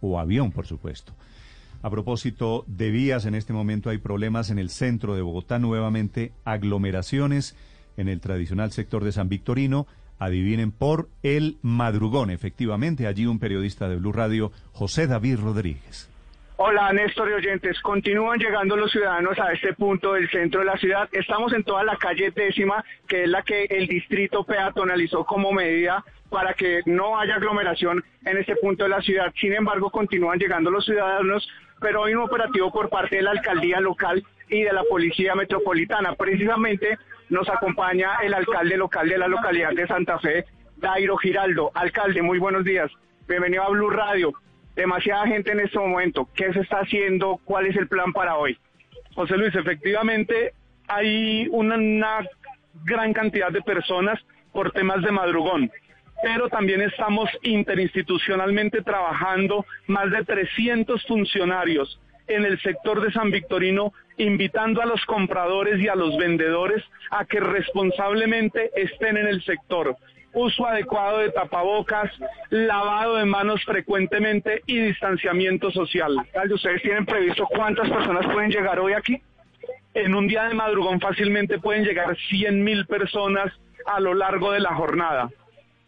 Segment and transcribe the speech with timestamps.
[0.00, 1.12] o avión, por supuesto.
[1.82, 6.32] A propósito de vías, en este momento hay problemas en el centro de Bogotá, nuevamente
[6.44, 7.54] aglomeraciones
[7.96, 9.86] en el tradicional sector de San Victorino.
[10.18, 16.08] Adivinen por el madrugón, efectivamente, allí un periodista de Blue Radio, José David Rodríguez.
[16.60, 20.76] Hola Néstor y oyentes, continúan llegando los ciudadanos a este punto del centro de la
[20.76, 21.08] ciudad.
[21.12, 26.04] Estamos en toda la calle décima, que es la que el distrito peatonalizó como medida
[26.28, 29.32] para que no haya aglomeración en este punto de la ciudad.
[29.40, 31.48] Sin embargo, continúan llegando los ciudadanos,
[31.80, 36.16] pero hay un operativo por parte de la alcaldía local y de la policía metropolitana.
[36.16, 36.98] Precisamente
[37.28, 40.44] nos acompaña el alcalde local de la localidad de Santa Fe,
[40.78, 41.70] Dairo Giraldo.
[41.74, 42.90] Alcalde, muy buenos días.
[43.28, 44.32] Bienvenido a Blue Radio.
[44.78, 46.28] Demasiada gente en este momento.
[46.36, 47.40] ¿Qué se está haciendo?
[47.44, 48.56] ¿Cuál es el plan para hoy?
[49.12, 50.52] José Luis, efectivamente
[50.86, 52.24] hay una,
[52.84, 54.20] gran cantidad de personas
[54.52, 55.70] por temas de madrugón
[56.20, 63.92] pero también estamos interinstitucionalmente trabajando más de 300 funcionarios en el sector de San Victorino,
[64.16, 66.82] invitando a los compradores y a los vendedores
[67.12, 69.96] a que responsablemente estén en el sector.
[70.38, 72.12] Uso adecuado de tapabocas,
[72.50, 76.14] lavado de manos frecuentemente y distanciamiento social.
[76.48, 79.20] ¿Ustedes tienen previsto cuántas personas pueden llegar hoy aquí?
[79.94, 83.52] En un día de madrugón fácilmente pueden llegar 100 mil personas
[83.84, 85.28] a lo largo de la jornada.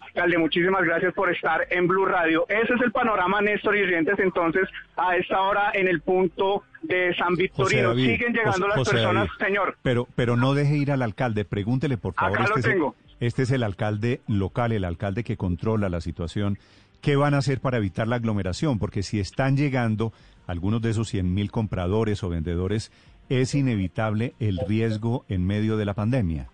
[0.00, 2.44] Alcalde, muchísimas gracias por estar en Blue Radio.
[2.48, 7.14] Ese es el panorama, Néstor y Rientes, entonces, a esta hora en el punto de
[7.14, 7.94] San Victorino.
[7.94, 9.76] Siguen llegando las personas, señor.
[9.82, 12.40] Pero, pero no deje ir al alcalde, pregúntele, por favor.
[12.40, 12.96] Acá este lo tengo.
[13.06, 16.58] Es este es el alcalde local, el alcalde que controla la situación.
[17.00, 18.78] ¿Qué van a hacer para evitar la aglomeración?
[18.78, 20.12] Porque si están llegando
[20.46, 22.90] algunos de esos 100 mil compradores o vendedores,
[23.28, 26.48] es inevitable el riesgo en medio de la pandemia.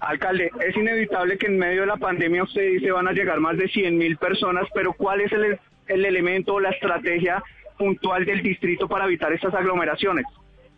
[0.00, 3.56] Alcalde, es inevitable que en medio de la pandemia usted dice van a llegar más
[3.56, 7.42] de 100 mil personas, pero ¿cuál es el, el elemento o la estrategia
[7.78, 10.26] puntual del distrito para evitar estas aglomeraciones?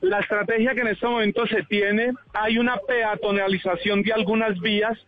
[0.05, 4.99] La estrategia que en este momento se tiene, hay una peatonalización de algunas vías.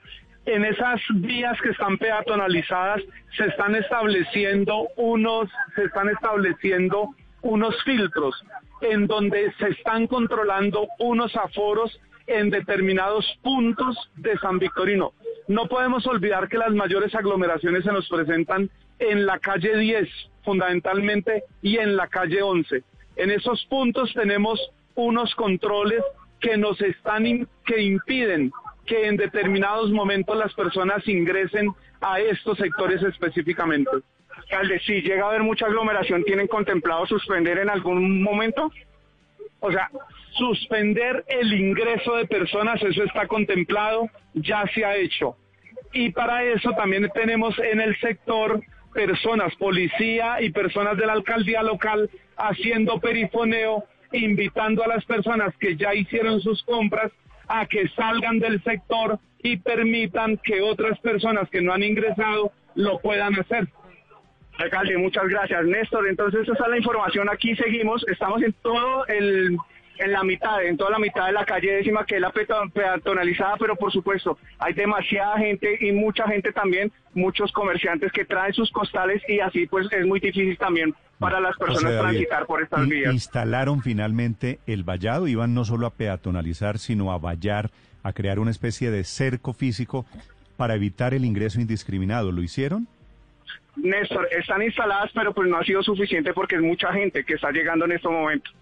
[0.46, 3.02] En esas vías que están peatonalizadas
[3.36, 7.10] se están estableciendo unos, se están estableciendo
[7.42, 8.42] unos filtros
[8.80, 15.12] en donde se están controlando unos aforos en determinados puntos de San Victorino.
[15.46, 20.08] No podemos olvidar que las mayores aglomeraciones se nos presentan en la calle 10,
[20.42, 22.82] fundamentalmente, y en la calle 11.
[23.16, 24.58] En esos puntos tenemos
[24.96, 26.02] unos controles
[26.40, 28.50] que nos están que impiden
[28.86, 31.70] que en determinados momentos las personas ingresen
[32.00, 33.90] a estos sectores específicamente.
[34.36, 38.70] Alcalde, si llega a haber mucha aglomeración, ¿tienen contemplado suspender en algún momento?
[39.60, 39.90] O sea,
[40.32, 45.36] suspender el ingreso de personas, eso está contemplado, ya se ha hecho.
[45.92, 48.60] Y para eso también tenemos en el sector
[48.92, 53.84] personas, policía y personas de la alcaldía local haciendo perifoneo,
[54.18, 57.12] invitando a las personas que ya hicieron sus compras
[57.48, 62.98] a que salgan del sector y permitan que otras personas que no han ingresado lo
[62.98, 63.68] puedan hacer.
[64.58, 65.64] Alcalde, muchas gracias.
[65.64, 67.28] Néstor, entonces esa es la información.
[67.28, 69.56] Aquí seguimos, estamos en todo el
[69.98, 73.56] en la mitad, en toda la mitad de la calle décima, que es la peatonalizada,
[73.58, 78.70] pero por supuesto hay demasiada gente y mucha gente también, muchos comerciantes que traen sus
[78.70, 83.12] costales y así pues es muy difícil también para las personas transitar por estas vías.
[83.12, 87.70] Instalaron finalmente el vallado, iban no solo a peatonalizar, sino a vallar,
[88.02, 90.06] a crear una especie de cerco físico
[90.56, 92.32] para evitar el ingreso indiscriminado.
[92.32, 92.88] ¿Lo hicieron?
[93.76, 97.50] Néstor, están instaladas, pero pues no ha sido suficiente porque es mucha gente que está
[97.50, 98.54] llegando en estos momentos.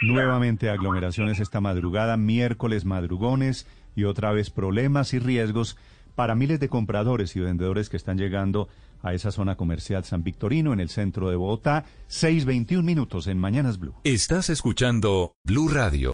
[0.00, 5.76] Nuevamente aglomeraciones esta madrugada, miércoles madrugones y otra vez problemas y riesgos
[6.14, 8.68] para miles de compradores y vendedores que están llegando
[9.02, 11.84] a esa zona comercial San Victorino en el centro de Bogotá.
[12.08, 13.94] 6.21 minutos en Mañanas Blue.
[14.04, 16.06] Estás escuchando Blue Radio.